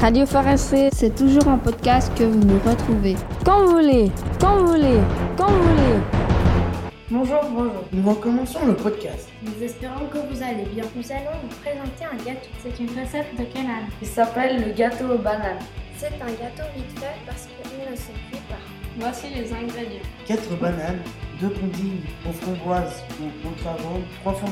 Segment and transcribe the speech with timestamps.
[0.00, 3.16] Radio Forestier, c'est toujours un podcast que vous nous retrouvez.
[3.44, 5.00] Quand vous voulez, quand vous voulez,
[5.36, 5.98] quand vous voulez.
[7.10, 7.84] Bonjour, bonjour.
[7.92, 9.28] Nous recommençons le podcast.
[9.42, 10.84] Nous espérons que vous allez bien.
[10.94, 12.48] Nous allons vous présenter un gâteau.
[12.62, 13.82] C'est une recette de canal.
[14.00, 15.58] Il s'appelle le gâteau aux bananes.
[15.96, 18.62] C'est un gâteau vite fait parce qu'il ne se cuit pas.
[19.00, 20.06] Voici les ingrédients.
[20.28, 21.00] 4 bananes,
[21.40, 24.46] 2 puddings aux framboises ou aux carottes, 3 fonds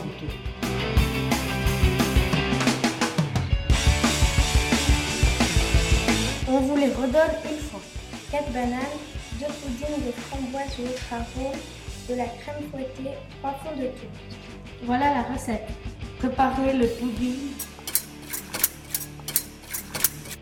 [6.56, 7.80] On vous les redonne une fois.
[8.30, 8.80] 4 bananes,
[9.40, 11.60] 2 puddings de framboises ou autres arômes,
[12.08, 13.10] de la crème fouettée,
[13.40, 14.38] 3 fonds de tourte.
[14.84, 15.68] Voilà la recette.
[16.18, 17.50] Préparez le pudding.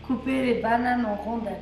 [0.07, 1.59] Coupez les bananes en rondelles.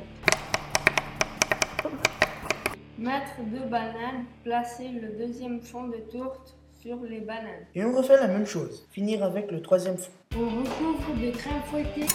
[2.96, 7.66] Mettre deux bananes, placer le deuxième fond de tourte sur les bananes.
[7.74, 8.86] Et on refait la même chose.
[8.92, 10.12] Finir avec le troisième fond.
[10.36, 12.06] On recouvre de crème fouettée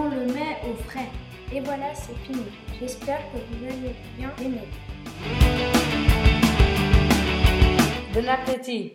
[0.00, 1.08] le met au frais.
[1.54, 2.44] Et voilà, c'est fini.
[2.80, 4.68] J'espère que vous allez bien aimer.
[8.14, 8.92] Bon appétit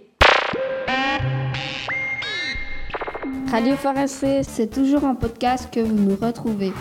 [3.52, 6.74] Radio Forestier, c'est toujours un podcast que vous nous retrouvez.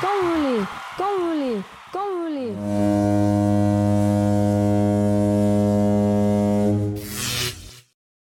[0.00, 0.64] Quand vous voulez,
[0.98, 3.27] quand vous voulez, quand vous voulez.